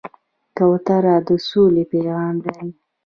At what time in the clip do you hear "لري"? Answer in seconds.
2.45-2.71